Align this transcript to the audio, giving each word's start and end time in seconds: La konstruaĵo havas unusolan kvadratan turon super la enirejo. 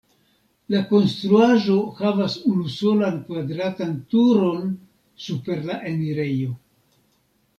La 0.75 0.79
konstruaĵo 0.91 1.75
havas 1.99 2.37
unusolan 2.53 3.19
kvadratan 3.27 3.93
turon 4.13 4.73
super 5.27 5.63
la 5.71 5.77
enirejo. 5.93 6.57